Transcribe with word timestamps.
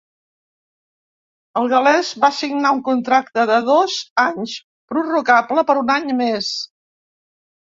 El 1.59 1.67
gal·lès 1.73 2.09
va 2.23 2.31
signar 2.39 2.71
un 2.77 2.81
contracte 2.89 3.45
de 3.51 3.59
dos 3.69 3.99
anys, 4.25 4.57
prorrogable 4.95 5.67
per 5.69 5.77
un 5.83 5.95
any 6.01 6.11
més. 6.25 6.53